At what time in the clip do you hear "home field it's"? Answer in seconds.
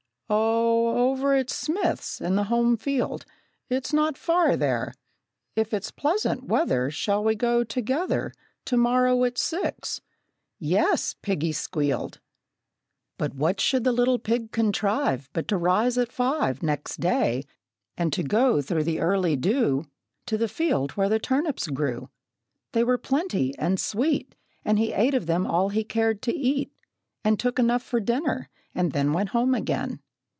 2.47-3.91